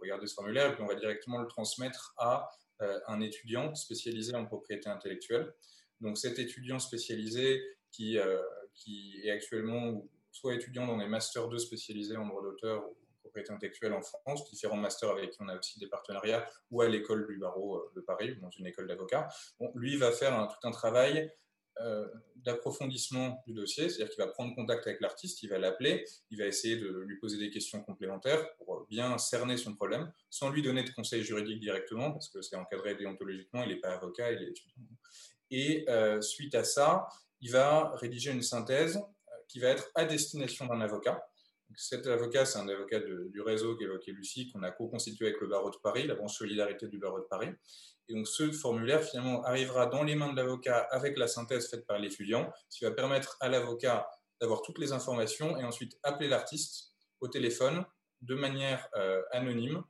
regarder 0.00 0.26
ce 0.26 0.34
formulaire 0.34 0.70
et 0.70 0.74
puis 0.74 0.82
on 0.82 0.86
va 0.86 0.94
directement 0.94 1.38
le 1.38 1.46
transmettre 1.46 2.14
à 2.16 2.50
euh, 2.80 2.98
un 3.06 3.20
étudiant 3.20 3.74
spécialisé 3.74 4.34
en 4.34 4.46
propriété 4.46 4.88
intellectuelle. 4.88 5.54
Donc 6.00 6.18
cet 6.18 6.38
étudiant 6.38 6.78
spécialisé 6.78 7.62
qui, 7.92 8.18
euh, 8.18 8.40
qui 8.74 9.20
est 9.22 9.30
actuellement 9.30 10.02
soit 10.32 10.54
étudiant 10.54 10.86
dans 10.86 10.96
les 10.96 11.06
masters 11.06 11.48
2 11.48 11.58
spécialisés 11.58 12.16
en 12.16 12.26
droit 12.26 12.42
d'auteur 12.42 12.82
ou 12.88 12.96
propriété 13.22 13.52
intellectuelle 13.52 13.92
en 13.92 14.02
France, 14.02 14.48
différents 14.50 14.76
masters 14.76 15.10
avec 15.10 15.30
qui 15.30 15.38
on 15.40 15.48
a 15.48 15.56
aussi 15.56 15.78
des 15.78 15.86
partenariats, 15.86 16.48
ou 16.70 16.80
à 16.80 16.88
l'école 16.88 17.26
du 17.26 17.36
barreau 17.36 17.76
euh, 17.76 17.92
de 17.94 18.00
Paris, 18.00 18.36
dans 18.40 18.50
une 18.50 18.66
école 18.66 18.88
d'avocats. 18.88 19.28
Bon, 19.58 19.70
lui 19.74 19.96
va 19.96 20.10
faire 20.10 20.48
tout 20.48 20.66
un 20.66 20.72
travail 20.72 21.30
d'approfondissement 22.36 23.42
du 23.46 23.52
dossier, 23.52 23.88
c'est-à-dire 23.88 24.14
qu'il 24.14 24.24
va 24.24 24.30
prendre 24.30 24.54
contact 24.54 24.86
avec 24.86 25.00
l'artiste, 25.00 25.42
il 25.42 25.50
va 25.50 25.58
l'appeler, 25.58 26.04
il 26.30 26.38
va 26.38 26.46
essayer 26.46 26.76
de 26.76 26.88
lui 27.06 27.18
poser 27.18 27.38
des 27.38 27.50
questions 27.50 27.82
complémentaires 27.82 28.54
pour 28.56 28.86
bien 28.88 29.18
cerner 29.18 29.56
son 29.56 29.74
problème, 29.74 30.10
sans 30.30 30.50
lui 30.50 30.62
donner 30.62 30.82
de 30.82 30.90
conseils 30.90 31.22
juridiques 31.22 31.60
directement, 31.60 32.12
parce 32.12 32.28
que 32.28 32.42
c'est 32.42 32.56
encadré 32.56 32.94
déontologiquement, 32.94 33.62
il 33.62 33.70
n'est 33.70 33.80
pas 33.80 33.94
avocat, 33.94 34.32
il 34.32 34.42
est 34.42 34.48
étudiant. 34.48 34.76
Et 35.50 35.84
euh, 35.88 36.20
suite 36.20 36.54
à 36.54 36.64
ça, 36.64 37.08
il 37.40 37.50
va 37.50 37.92
rédiger 37.96 38.30
une 38.30 38.42
synthèse 38.42 38.96
euh, 38.96 39.32
qui 39.48 39.58
va 39.58 39.68
être 39.68 39.90
à 39.94 40.04
destination 40.04 40.66
d'un 40.66 40.80
avocat. 40.80 41.29
Cet 41.76 42.06
avocat, 42.06 42.44
c'est 42.44 42.58
un 42.58 42.68
avocat 42.68 43.00
du 43.00 43.40
réseau 43.40 43.76
qu'évoquait 43.76 44.12
Lucie, 44.12 44.50
qu'on 44.50 44.62
a 44.62 44.70
co-constitué 44.70 45.26
avec 45.26 45.40
le 45.40 45.46
barreau 45.46 45.70
de 45.70 45.76
Paris, 45.82 46.06
la 46.06 46.14
branche 46.14 46.36
solidarité 46.36 46.88
du 46.88 46.98
barreau 46.98 47.20
de 47.20 47.24
Paris. 47.24 47.48
Et 48.08 48.14
donc 48.14 48.26
ce 48.26 48.50
formulaire 48.50 49.04
finalement 49.04 49.42
arrivera 49.44 49.86
dans 49.86 50.02
les 50.02 50.16
mains 50.16 50.32
de 50.32 50.36
l'avocat 50.36 50.78
avec 50.90 51.16
la 51.16 51.28
synthèse 51.28 51.70
faite 51.70 51.86
par 51.86 51.98
l'étudiant, 51.98 52.52
ce 52.68 52.78
qui 52.78 52.84
va 52.84 52.90
permettre 52.90 53.36
à 53.40 53.48
l'avocat 53.48 54.08
d'avoir 54.40 54.62
toutes 54.62 54.78
les 54.78 54.92
informations 54.92 55.56
et 55.58 55.64
ensuite 55.64 55.98
appeler 56.02 56.28
l'artiste 56.28 56.92
au 57.20 57.28
téléphone 57.28 57.84
de 58.22 58.34
manière 58.34 58.88
euh, 58.96 59.22
anonyme 59.30 59.82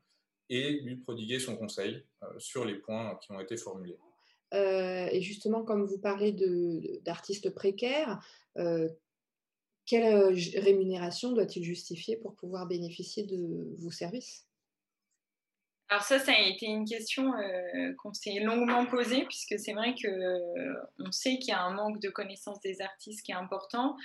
et 0.49 0.80
lui 0.80 0.96
prodiguer 0.96 1.38
son 1.38 1.56
conseil 1.56 2.04
euh, 2.22 2.26
sur 2.38 2.64
les 2.64 2.75
points 2.75 3.16
qui 3.22 3.32
ont 3.32 3.40
été 3.40 3.56
formulés. 3.56 3.99
Euh, 4.52 5.08
et 5.10 5.22
justement, 5.22 5.62
comme 5.62 5.87
vous 5.87 5.99
parlez 5.99 6.32
d'artistes 7.02 7.54
précaires, 7.54 8.20
quelle 9.90 10.32
rémunération 10.56 11.32
doit-il 11.32 11.64
justifier 11.64 12.16
pour 12.16 12.37
pouvoir 12.37 12.68
bénéficier 12.68 13.25
de 13.25 13.75
vos 13.76 13.90
services? 13.90 14.47
Alors 15.88 16.04
ça, 16.04 16.20
ça 16.20 16.30
a 16.30 16.40
été 16.47 16.66
une 16.66 16.85
question 16.85 17.35
euh, 17.35 17.92
qu'on 17.99 18.14
s'est 18.14 18.38
longuement 18.38 18.87
posée, 18.87 19.25
puisque 19.25 19.59
c'est 19.59 19.73
vrai 19.73 19.97
qu'on 20.00 20.09
euh, 20.09 21.11
sait 21.11 21.38
qu'il 21.38 21.49
y 21.49 21.56
a 21.56 21.61
un 21.61 21.73
manque 21.73 22.00
de 22.00 22.09
connaissances 22.09 22.61
des 22.61 22.80
artistes 22.80 23.26
qui 23.26 23.32
est 23.32 23.35
important, 23.35 23.97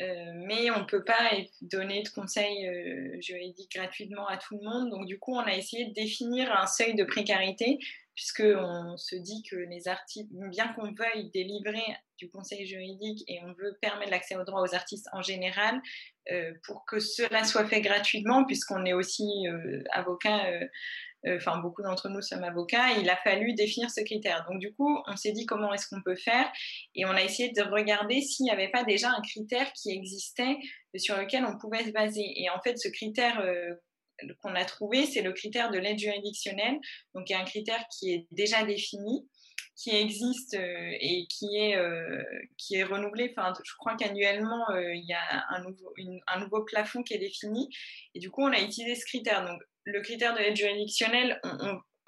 euh, 0.00 0.32
mais 0.46 0.70
on 0.70 0.78
ne 0.78 0.84
peut 0.84 1.02
pas 1.02 1.32
donner 1.60 2.04
de 2.04 2.08
conseils 2.10 3.20
juridiques 3.20 3.72
gratuitement 3.74 4.28
à 4.28 4.36
tout 4.36 4.56
le 4.56 4.62
monde. 4.62 4.90
Donc 4.90 5.06
du 5.06 5.18
coup, 5.18 5.34
on 5.34 5.40
a 5.40 5.56
essayé 5.56 5.86
de 5.86 5.92
définir 5.92 6.56
un 6.56 6.68
seuil 6.68 6.94
de 6.94 7.02
précarité, 7.02 7.80
puisqu'on 8.14 8.96
se 8.96 9.16
dit 9.16 9.42
que 9.42 9.56
les 9.56 9.88
artistes, 9.88 10.28
bien 10.30 10.68
qu'on 10.74 10.92
veuille 10.92 11.30
délivrer 11.34 11.82
du 12.22 12.30
conseil 12.30 12.66
juridique 12.66 13.24
et 13.26 13.40
on 13.42 13.52
veut 13.52 13.76
permettre 13.80 14.12
l'accès 14.12 14.36
aux 14.36 14.44
droits 14.44 14.62
aux 14.62 14.74
artistes 14.74 15.08
en 15.12 15.22
général, 15.22 15.80
pour 16.64 16.84
que 16.86 17.00
cela 17.00 17.42
soit 17.44 17.66
fait 17.66 17.80
gratuitement, 17.80 18.44
puisqu'on 18.44 18.84
est 18.84 18.92
aussi 18.92 19.24
avocat 19.90 20.40
euh, 21.26 21.36
enfin 21.36 21.58
beaucoup 21.58 21.82
d'entre 21.82 22.08
nous 22.08 22.20
sommes 22.20 22.42
avocats, 22.42 22.92
il 22.98 23.08
a 23.08 23.16
fallu 23.16 23.54
définir 23.54 23.90
ce 23.90 24.00
critère. 24.00 24.44
Donc 24.50 24.60
du 24.60 24.74
coup, 24.74 24.98
on 25.06 25.16
s'est 25.16 25.32
dit 25.32 25.46
comment 25.46 25.72
est-ce 25.72 25.88
qu'on 25.88 26.02
peut 26.02 26.16
faire 26.16 26.50
et 26.94 27.04
on 27.06 27.10
a 27.10 27.22
essayé 27.22 27.50
de 27.52 27.62
regarder 27.62 28.20
s'il 28.20 28.44
n'y 28.44 28.50
avait 28.50 28.70
pas 28.70 28.84
déjà 28.84 29.10
un 29.10 29.20
critère 29.20 29.72
qui 29.72 29.90
existait 29.90 30.56
sur 30.96 31.16
lequel 31.16 31.44
on 31.44 31.56
pouvait 31.58 31.84
se 31.84 31.90
baser. 31.90 32.24
Et 32.36 32.50
en 32.50 32.60
fait, 32.60 32.76
ce 32.76 32.88
critère 32.88 33.40
euh, 33.40 33.74
qu'on 34.42 34.54
a 34.54 34.64
trouvé, 34.64 35.06
c'est 35.06 35.22
le 35.22 35.32
critère 35.32 35.70
de 35.70 35.78
l'aide 35.78 35.98
juridictionnelle, 35.98 36.78
donc 37.14 37.28
il 37.28 37.32
y 37.32 37.36
a 37.36 37.40
un 37.40 37.44
critère 37.44 37.84
qui 37.90 38.12
est 38.12 38.26
déjà 38.30 38.64
défini 38.64 39.28
qui 39.76 39.90
existe 39.90 40.54
euh, 40.54 40.90
et 41.00 41.26
qui 41.28 41.56
est, 41.56 41.78
qui 42.58 42.76
est 42.76 42.84
renouvelé. 42.84 43.34
Enfin, 43.36 43.52
je 43.64 43.72
crois 43.78 43.96
qu'annuellement, 43.96 44.66
il 44.76 45.04
y 45.04 45.14
a 45.14 45.44
un 45.50 45.62
nouveau, 45.62 45.92
un 46.26 46.40
nouveau 46.40 46.64
plafond 46.64 47.02
qui 47.02 47.14
est 47.14 47.18
défini. 47.18 47.68
Et 48.14 48.20
du 48.20 48.30
coup, 48.30 48.42
on 48.42 48.52
a 48.52 48.60
utilisé 48.60 48.94
ce 48.94 49.04
critère. 49.06 49.44
Donc, 49.44 49.60
le 49.84 50.00
critère 50.00 50.34
de 50.34 50.38
l'aide 50.38 50.56
juridictionnelle, 50.56 51.40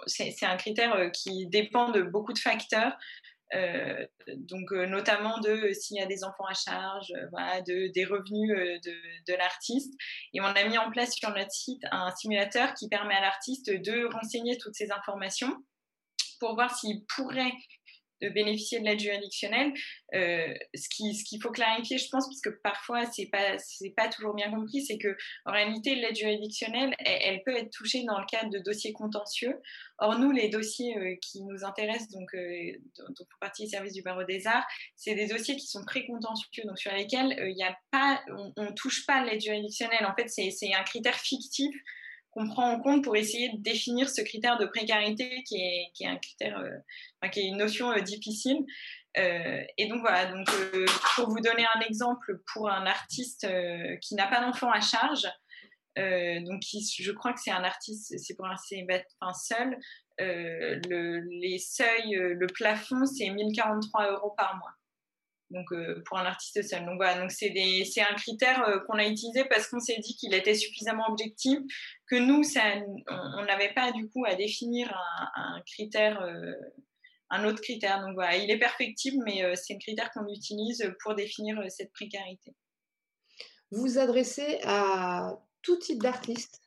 c'est 0.06 0.44
un 0.44 0.56
critère 0.56 0.94
euh, 0.94 1.10
qui 1.10 1.46
dépend 1.46 1.90
de 1.90 2.02
beaucoup 2.02 2.32
de 2.32 2.38
facteurs. 2.38 2.96
Euh, 3.54 4.06
donc 4.26 4.72
euh, 4.72 4.86
notamment 4.86 5.38
de 5.38 5.70
s'il 5.72 5.98
y 5.98 6.00
a 6.00 6.06
des 6.06 6.24
enfants 6.24 6.46
à 6.46 6.54
charge, 6.54 7.12
de, 7.66 7.92
des 7.92 8.04
revenus 8.04 8.50
de, 8.82 9.32
de 9.32 9.36
l'artiste. 9.36 9.94
Et 10.32 10.40
on 10.40 10.44
a 10.44 10.64
mis 10.64 10.78
en 10.78 10.90
place 10.90 11.14
sur 11.14 11.28
notre 11.30 11.52
site 11.52 11.82
un 11.92 12.10
simulateur 12.16 12.74
qui 12.74 12.88
permet 12.88 13.14
à 13.14 13.20
l'artiste 13.20 13.70
de 13.70 14.12
renseigner 14.12 14.56
toutes 14.58 14.74
ces 14.74 14.90
informations 14.90 15.54
pour 16.44 16.54
voir 16.54 16.76
s'il 16.76 17.04
pourrait 17.06 17.52
de 18.22 18.28
bénéficier 18.28 18.80
de 18.80 18.84
l'aide 18.84 19.00
juridictionnelle. 19.00 19.72
Euh, 20.14 20.54
ce 20.74 20.88
qu'il 20.88 21.14
ce 21.14 21.36
faut 21.42 21.50
clarifier, 21.50 21.98
je 21.98 22.08
pense, 22.10 22.28
puisque 22.28 22.50
parfois 22.62 23.06
c'est 23.06 23.26
pas 23.26 23.58
c'est 23.58 23.92
pas 23.96 24.08
toujours 24.08 24.34
bien 24.34 24.50
compris, 24.50 24.82
c'est 24.82 24.98
que 24.98 25.16
en 25.46 25.52
réalité 25.52 25.94
l'aide 25.94 26.14
juridictionnelle, 26.14 26.94
elle, 26.98 27.42
peut 27.44 27.56
être 27.56 27.70
touchée 27.70 28.04
dans 28.04 28.18
le 28.18 28.26
cadre 28.26 28.50
de 28.50 28.58
dossiers 28.58 28.92
contentieux. 28.92 29.54
Or 29.98 30.18
nous, 30.18 30.30
les 30.30 30.48
dossiers 30.48 30.96
euh, 30.96 31.16
qui 31.20 31.42
nous 31.42 31.64
intéressent, 31.64 32.10
donc 32.10 32.32
euh, 32.34 32.72
dont 32.98 33.24
pour 33.28 33.38
partie 33.40 33.68
service 33.68 33.94
du 33.94 34.02
barreau 34.02 34.24
des 34.24 34.46
arts, 34.46 34.66
c'est 34.96 35.14
des 35.14 35.26
dossiers 35.26 35.56
qui 35.56 35.66
sont 35.66 35.84
précontentieux, 35.84 36.64
donc 36.66 36.78
sur 36.78 36.92
lesquels 36.92 37.34
il 37.38 37.56
y 37.56 37.64
a 37.64 37.76
pas, 37.90 38.22
on, 38.56 38.62
ne 38.62 38.72
touche 38.72 39.06
pas 39.06 39.24
l'aide 39.24 39.40
juridictionnelle. 39.40 40.06
En 40.06 40.14
fait, 40.14 40.28
c'est 40.28 40.74
un 40.74 40.84
critère 40.84 41.16
fictif 41.16 41.74
qu'on 42.34 42.48
prend 42.48 42.70
en 42.70 42.80
compte 42.80 43.04
pour 43.04 43.16
essayer 43.16 43.50
de 43.50 43.62
définir 43.62 44.10
ce 44.10 44.20
critère 44.20 44.58
de 44.58 44.66
précarité 44.66 45.42
qui 45.44 45.56
est, 45.56 45.90
qui 45.94 46.04
est 46.04 46.08
un 46.08 46.18
critère, 46.18 46.58
euh, 46.58 47.28
qui 47.28 47.40
est 47.40 47.46
une 47.46 47.56
notion 47.56 47.92
euh, 47.92 48.00
difficile. 48.00 48.58
Euh, 49.16 49.62
et 49.78 49.86
donc 49.86 50.00
voilà, 50.00 50.26
donc, 50.26 50.46
pour 51.14 51.28
vous 51.28 51.40
donner 51.40 51.64
un 51.76 51.80
exemple, 51.80 52.40
pour 52.52 52.68
un 52.68 52.84
artiste 52.84 53.46
qui 54.00 54.16
n'a 54.16 54.26
pas 54.26 54.40
d'enfant 54.40 54.72
à 54.72 54.80
charge, 54.80 55.28
donc 55.96 56.62
je 56.62 57.12
crois 57.12 57.32
que 57.32 57.40
c'est 57.40 57.52
un 57.52 57.62
artiste, 57.62 58.18
c'est 58.18 58.34
pour 58.34 58.46
un 58.46 58.56
enfin, 59.20 59.32
seul, 59.32 59.78
le, 60.18 61.20
les 61.40 61.58
seuils, 61.60 62.16
le 62.16 62.46
plafond, 62.48 63.06
c'est 63.06 63.30
1043 63.30 64.10
euros 64.10 64.34
par 64.36 64.56
mois 64.56 64.72
donc 65.50 65.72
euh, 65.72 66.02
pour 66.06 66.18
un 66.18 66.24
artiste 66.24 66.62
seul. 66.62 66.84
Donc 66.84 66.96
voilà, 66.96 67.20
donc 67.20 67.30
c'est 67.30 68.00
un 68.00 68.14
critère 68.14 68.66
euh, 68.68 68.78
qu'on 68.80 68.98
a 68.98 69.06
utilisé 69.06 69.44
parce 69.44 69.68
qu'on 69.68 69.80
s'est 69.80 69.98
dit 69.98 70.16
qu'il 70.16 70.34
était 70.34 70.54
suffisamment 70.54 71.06
objectif, 71.08 71.58
que 72.08 72.16
nous, 72.16 72.42
ça, 72.42 72.62
on 73.08 73.44
n'avait 73.44 73.72
pas 73.72 73.92
du 73.92 74.08
coup 74.08 74.24
à 74.24 74.34
définir 74.34 74.94
un, 75.36 75.60
critère, 75.66 76.20
euh, 76.22 76.52
un 77.30 77.44
autre 77.44 77.60
critère. 77.60 78.00
Donc 78.00 78.14
voilà, 78.14 78.36
il 78.36 78.50
est 78.50 78.58
perfectible, 78.58 79.22
mais 79.24 79.42
c'est 79.56 79.74
un 79.74 79.78
critère 79.78 80.10
qu'on 80.12 80.26
utilise 80.28 80.92
pour 81.02 81.14
définir 81.14 81.62
cette 81.68 81.92
précarité. 81.92 82.54
Vous 83.70 83.82
vous 83.82 83.98
adressez 83.98 84.60
à 84.64 85.36
tout 85.62 85.76
type 85.78 86.02
d'artistes 86.02 86.64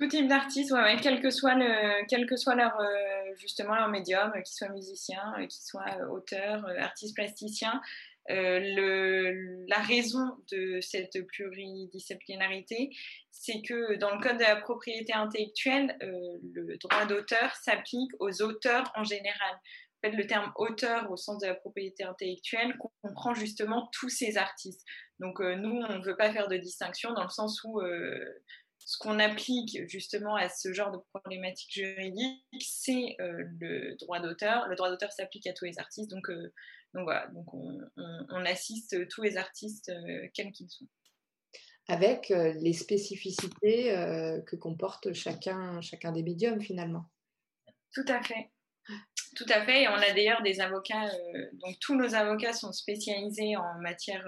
tout 0.00 0.08
type 0.08 0.28
d'artistes, 0.28 0.72
ouais, 0.72 0.96
quel 1.02 1.20
que 1.20 1.30
soit 1.30 1.54
le, 1.54 2.06
quel 2.08 2.26
que 2.26 2.36
soit 2.36 2.54
leur 2.54 2.78
euh, 2.80 3.19
justement 3.36 3.74
leur 3.74 3.88
médium, 3.88 4.32
qu'ils 4.32 4.54
soient 4.54 4.68
musiciens, 4.68 5.34
euh, 5.38 5.46
qu'ils 5.46 5.62
soient 5.62 5.96
euh, 6.00 6.08
auteurs, 6.08 6.64
artistes 6.78 7.14
plasticiens. 7.14 7.80
la 8.28 9.78
raison 9.78 10.36
de 10.52 10.80
cette 10.80 11.26
pluridisciplinarité, 11.26 12.90
c'est 13.30 13.62
que 13.62 13.96
dans 13.96 14.14
le 14.14 14.20
code 14.20 14.38
de 14.38 14.42
la 14.42 14.56
propriété 14.56 15.12
intellectuelle, 15.12 15.96
le 16.00 16.76
droit 16.76 17.06
d'auteur 17.06 17.54
s'applique 17.56 18.12
aux 18.20 18.42
auteurs 18.42 18.92
en 18.94 19.04
général. 19.04 19.54
En 20.02 20.08
fait, 20.08 20.16
le 20.16 20.26
terme 20.26 20.50
auteur 20.56 21.10
au 21.10 21.16
sens 21.16 21.38
de 21.42 21.46
la 21.46 21.54
propriété 21.54 22.04
intellectuelle 22.04 22.78
comprend 23.02 23.34
justement 23.34 23.88
tous 23.92 24.08
ces 24.08 24.38
artistes. 24.38 24.86
Donc 25.18 25.40
nous, 25.40 25.82
on 25.88 25.98
ne 25.98 26.04
veut 26.04 26.16
pas 26.16 26.32
faire 26.32 26.48
de 26.48 26.56
distinction 26.56 27.12
dans 27.12 27.24
le 27.24 27.30
sens 27.30 27.62
où 27.64 27.80
ce 28.90 28.98
qu'on 28.98 29.20
applique 29.20 29.88
justement 29.88 30.34
à 30.34 30.48
ce 30.48 30.72
genre 30.72 30.90
de 30.90 30.98
problématique 31.14 31.72
juridique, 31.72 32.42
c'est 32.60 33.14
euh, 33.20 33.44
le 33.60 33.94
droit 33.94 34.18
d'auteur. 34.18 34.66
Le 34.66 34.74
droit 34.74 34.90
d'auteur 34.90 35.12
s'applique 35.12 35.46
à 35.46 35.52
tous 35.52 35.64
les 35.64 35.78
artistes, 35.78 36.10
donc, 36.10 36.28
euh, 36.28 36.52
donc 36.92 37.04
voilà, 37.04 37.28
donc 37.28 37.54
on, 37.54 38.44
assiste 38.46 39.06
tous 39.06 39.22
les 39.22 39.36
artistes, 39.36 39.90
euh, 39.90 40.26
quels 40.34 40.50
qu'ils 40.50 40.68
soient. 40.68 40.88
Avec 41.86 42.30
les 42.30 42.72
spécificités 42.72 43.92
que 44.46 44.56
comporte 44.56 45.12
chacun, 45.12 45.80
chacun 45.80 46.12
des 46.12 46.22
médiums 46.22 46.60
finalement. 46.60 47.04
Tout 47.92 48.04
à 48.08 48.22
fait. 48.22 48.50
Tout 49.36 49.46
à 49.48 49.64
fait. 49.64 49.82
Et 49.82 49.88
on 49.88 49.94
a 49.94 50.12
d'ailleurs 50.12 50.42
des 50.42 50.60
avocats, 50.60 51.10
donc 51.54 51.78
tous 51.80 51.96
nos 51.96 52.14
avocats 52.14 52.52
sont 52.52 52.72
spécialisés 52.72 53.56
en 53.56 53.80
matière 53.80 54.24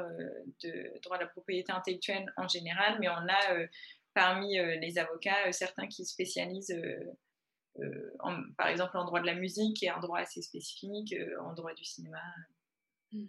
de 0.63 1.01
droit 1.03 1.19
de 1.19 1.23
la 1.23 1.29
propriété 1.29 1.71
intellectuelle 1.73 2.33
en 2.37 2.49
général, 2.49 2.99
mais 3.01 3.09
on 3.09 3.29
a 3.29 3.67
parmi 4.15 4.59
euh, 4.59 4.77
les 4.77 4.99
avocats, 4.99 5.49
euh, 5.49 5.53
certains 5.53 5.87
qui 5.87 6.05
spécialisent 6.05 6.77
euh, 7.79 8.11
par 8.59 8.69
exemple 8.69 8.97
en 8.99 9.05
droit 9.05 9.21
de 9.21 9.27
la 9.27 9.35
musique 9.35 9.83
et 9.83 9.91
en 9.91 10.01
droit 10.01 10.19
assez 10.19 10.43
spécifique, 10.43 11.15
en 11.41 11.55
droit 11.55 11.73
du 11.73 11.85
cinéma. 11.85 12.21
Hmm. 13.13 13.27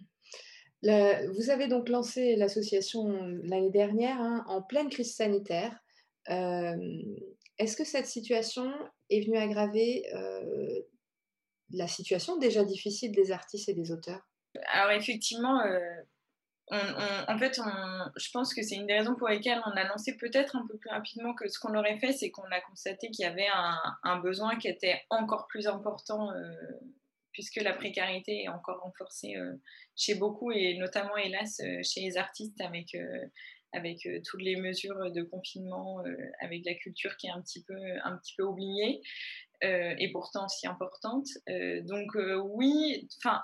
vous 0.82 1.50
avez 1.50 1.66
donc 1.66 1.88
lancé 1.88 2.36
l'association 2.36 3.08
l'année 3.42 3.70
dernière 3.70 4.20
hein, 4.20 4.44
en 4.46 4.60
pleine 4.60 4.90
crise 4.90 5.14
sanitaire. 5.14 5.78
Est-ce 6.26 7.76
que 7.76 7.84
cette 7.84 8.06
situation 8.06 8.70
est 9.08 9.22
venue 9.22 9.38
aggraver 9.38 10.04
la 11.70 11.88
situation 11.88 12.36
déjà 12.36 12.64
difficile 12.64 13.12
des 13.12 13.32
artistes 13.32 13.70
et 13.70 13.74
des 13.74 13.92
auteurs? 13.92 14.28
Alors 14.74 14.92
effectivement, 14.92 15.58
en 16.70 17.38
fait, 17.38 17.60
je 18.16 18.30
pense 18.32 18.54
que 18.54 18.62
c'est 18.62 18.76
une 18.76 18.86
des 18.86 18.94
raisons 18.94 19.14
pour 19.14 19.28
lesquelles 19.28 19.60
on 19.66 19.70
a 19.70 19.84
lancé 19.84 20.16
peut-être 20.16 20.56
un 20.56 20.66
peu 20.66 20.76
plus 20.78 20.90
rapidement 20.90 21.34
que 21.34 21.48
ce 21.48 21.58
qu'on 21.58 21.74
aurait 21.74 21.98
fait, 21.98 22.12
c'est 22.12 22.30
qu'on 22.30 22.50
a 22.50 22.60
constaté 22.60 23.10
qu'il 23.10 23.24
y 23.24 23.28
avait 23.28 23.48
un, 24.02 24.18
besoin 24.20 24.56
qui 24.56 24.68
était 24.68 25.02
encore 25.10 25.46
plus 25.46 25.66
important, 25.66 26.30
euh, 26.32 26.54
puisque 27.32 27.56
la 27.56 27.74
précarité 27.74 28.44
est 28.44 28.48
encore 28.48 28.80
renforcée 28.80 29.36
euh, 29.36 29.54
chez 29.96 30.14
beaucoup, 30.14 30.52
et 30.52 30.76
notamment, 30.78 31.16
hélas, 31.16 31.60
euh, 31.60 31.82
chez 31.82 32.00
les 32.00 32.16
artistes 32.16 32.60
avec, 32.60 32.96
avec 33.72 34.08
toutes 34.24 34.42
les 34.42 34.56
mesures 34.56 35.12
de 35.12 35.22
confinement, 35.22 36.02
avec 36.40 36.64
la 36.64 36.74
culture 36.74 37.16
qui 37.16 37.26
est 37.26 37.32
un 37.32 37.42
petit 37.42 37.62
peu, 37.62 37.76
un 38.04 38.16
petit 38.16 38.34
peu 38.36 38.44
oubliée, 38.44 39.02
et 39.62 40.10
pourtant 40.12 40.46
si 40.48 40.66
importante. 40.66 41.26
donc 41.82 42.14
oui, 42.14 43.08
enfin 43.18 43.40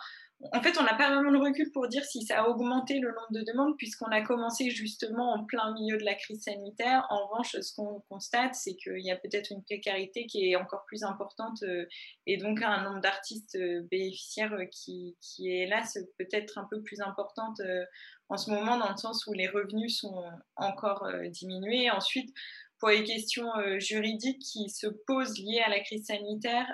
en 0.53 0.63
fait, 0.63 0.79
on 0.79 0.85
n'a 0.85 0.95
pas 0.95 1.11
vraiment 1.11 1.31
le 1.31 1.39
recul 1.39 1.71
pour 1.71 1.87
dire 1.87 2.03
si 2.05 2.23
ça 2.23 2.43
a 2.43 2.49
augmenté 2.49 2.99
le 2.99 3.09
nombre 3.09 3.31
de 3.31 3.43
demandes, 3.43 3.77
puisqu'on 3.77 4.07
a 4.07 4.23
commencé 4.23 4.71
justement 4.71 5.35
en 5.35 5.45
plein 5.45 5.75
milieu 5.75 5.99
de 5.99 6.05
la 6.05 6.15
crise 6.15 6.43
sanitaire. 6.45 7.07
En 7.11 7.27
revanche, 7.27 7.57
ce 7.61 7.75
qu'on 7.75 8.01
constate, 8.09 8.55
c'est 8.55 8.75
qu'il 8.75 9.05
y 9.05 9.11
a 9.11 9.17
peut-être 9.17 9.53
une 9.53 9.63
précarité 9.63 10.27
qui 10.27 10.51
est 10.51 10.57
encore 10.57 10.85
plus 10.87 11.05
importante 11.05 11.63
euh, 11.63 11.85
et 12.27 12.39
donc 12.39 12.63
un 12.63 12.83
nombre 12.85 13.03
d'artistes 13.03 13.57
euh, 13.57 13.83
bénéficiaires 13.91 14.55
euh, 14.55 14.65
qui, 14.65 15.15
est 15.47 15.67
là, 15.67 15.83
peut-être 16.19 16.57
un 16.57 16.67
peu 16.71 16.83
plus 16.83 17.03
importante 17.03 17.61
en 18.29 18.37
ce 18.39 18.51
moment, 18.51 18.79
dans 18.79 18.91
le 18.91 18.97
sens 18.97 19.27
où 19.27 19.33
les 19.35 19.49
revenus 19.49 19.99
sont 19.99 20.25
encore 20.57 21.07
diminués. 21.31 21.91
Ensuite, 21.91 22.33
pour 22.79 22.89
les 22.89 23.05
questions 23.05 23.51
juridiques 23.79 24.41
qui 24.41 24.71
se 24.71 24.87
posent 25.07 25.39
liées 25.39 25.63
à 25.65 25.69
la 25.69 25.81
crise 25.81 26.07
sanitaire, 26.07 26.67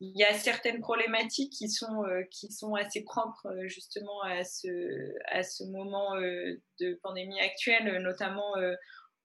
il 0.00 0.16
y 0.16 0.24
a 0.24 0.34
certaines 0.34 0.80
problématiques 0.80 1.52
qui 1.52 1.68
sont, 1.68 2.04
euh, 2.04 2.22
qui 2.30 2.50
sont 2.50 2.74
assez 2.74 3.02
propres 3.04 3.46
euh, 3.46 3.68
justement 3.68 4.22
à 4.22 4.44
ce, 4.44 5.14
à 5.26 5.42
ce 5.42 5.64
moment 5.64 6.16
euh, 6.16 6.60
de 6.80 6.98
pandémie 7.02 7.40
actuelle, 7.40 8.02
notamment 8.02 8.54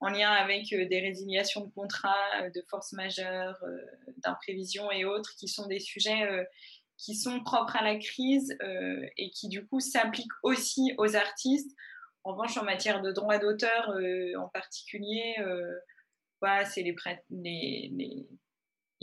en 0.01 0.09
lien 0.09 0.31
avec 0.31 0.69
des 0.69 0.99
résiliations 1.01 1.65
de 1.65 1.71
contrats, 1.71 2.49
de 2.55 2.63
force 2.69 2.93
majeure, 2.93 3.61
d'imprévision 4.17 4.89
et 4.91 5.03
autres, 5.03 5.35
qui 5.37 5.49
sont 5.49 5.67
des 5.67 5.79
sujets 5.79 6.47
qui 6.97 7.15
sont 7.15 7.43
propres 7.43 7.75
à 7.75 7.83
la 7.83 7.97
crise 7.97 8.55
et 9.17 9.29
qui 9.31 9.49
du 9.49 9.65
coup 9.65 9.81
s'appliquent 9.81 10.31
aussi 10.43 10.93
aux 10.97 11.17
artistes. 11.17 11.75
En 12.23 12.31
revanche, 12.31 12.55
en 12.55 12.63
matière 12.63 13.01
de 13.01 13.11
droit 13.11 13.39
d'auteur 13.39 13.89
en 14.37 14.47
particulier, 14.47 15.35
voilà, 16.39 16.63
c'est 16.63 16.83
les, 16.83 16.95
les 17.29 18.29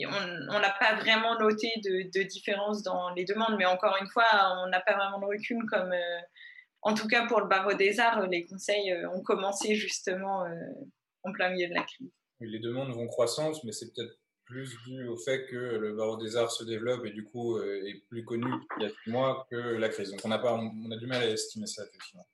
on 0.04 0.60
n'a 0.60 0.74
pas 0.78 0.96
vraiment 0.96 1.38
noté 1.38 1.68
de, 1.82 2.22
différence 2.24 2.82
dans 2.82 3.10
les 3.14 3.24
demandes, 3.24 3.56
mais 3.56 3.64
encore 3.64 3.96
une 4.00 4.08
fois, 4.08 4.26
on 4.62 4.68
n'a 4.68 4.80
pas 4.80 4.94
vraiment 4.94 5.18
de 5.20 5.24
recul 5.24 5.64
comme, 5.70 5.92
euh, 5.92 6.20
en 6.82 6.94
tout 6.94 7.08
cas 7.08 7.26
pour 7.26 7.40
le 7.40 7.48
barreau 7.48 7.74
des 7.74 7.98
arts, 7.98 8.26
les 8.26 8.44
conseils 8.44 8.92
euh, 8.92 9.10
ont 9.10 9.22
commencé 9.22 9.74
justement 9.74 10.44
euh, 10.44 10.54
en 11.22 11.32
plein 11.32 11.50
milieu 11.50 11.68
de 11.68 11.74
la 11.74 11.82
crise. 11.82 12.10
les 12.40 12.58
demandes 12.58 12.92
vont 12.92 13.06
croissance, 13.06 13.64
mais 13.64 13.72
c'est 13.72 13.92
peut-être 13.94 14.18
plus 14.44 14.76
dû 14.86 15.06
au 15.08 15.16
fait 15.16 15.46
que 15.46 15.56
le 15.56 15.96
barreau 15.96 16.18
des 16.18 16.36
arts 16.36 16.52
se 16.52 16.62
développe 16.62 17.04
et 17.04 17.10
du 17.10 17.24
coup 17.24 17.58
est 17.58 18.06
plus 18.08 18.24
connu 18.24 18.46
il 18.78 18.84
y 18.84 18.86
a 18.86 18.90
six 18.90 19.10
mois 19.10 19.44
que 19.50 19.56
la 19.56 19.88
crise. 19.88 20.10
Donc 20.12 20.20
on 20.24 20.30
a, 20.30 20.38
pas, 20.38 20.54
on 20.54 20.90
a 20.92 20.96
du 20.96 21.06
mal 21.06 21.20
à 21.20 21.26
estimer 21.26 21.66
ça 21.66 21.82
effectivement. 21.84 22.28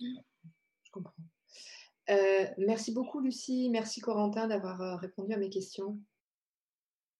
Je 0.00 0.90
comprends. 0.90 1.12
merci 2.56 2.94
beaucoup 2.94 3.20
Lucie, 3.20 3.68
merci 3.70 4.00
Corentin 4.00 4.46
d'avoir 4.46 4.98
répondu 5.00 5.34
à 5.34 5.36
mes 5.36 5.50
questions. 5.50 6.00